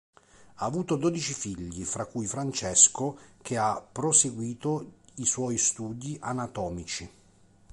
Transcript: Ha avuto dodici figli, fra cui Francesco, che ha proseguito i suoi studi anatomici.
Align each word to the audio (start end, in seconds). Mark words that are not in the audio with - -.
Ha 0.55 0.65
avuto 0.65 0.95
dodici 0.95 1.31
figli, 1.31 1.83
fra 1.83 2.07
cui 2.07 2.25
Francesco, 2.25 3.19
che 3.43 3.55
ha 3.59 3.79
proseguito 3.79 4.93
i 5.17 5.27
suoi 5.27 5.59
studi 5.59 6.17
anatomici. 6.19 7.07